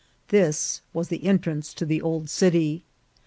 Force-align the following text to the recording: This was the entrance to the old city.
This 0.29 0.81
was 0.93 1.09
the 1.09 1.23
entrance 1.25 1.75
to 1.75 1.85
the 1.85 2.01
old 2.01 2.27
city. 2.27 2.85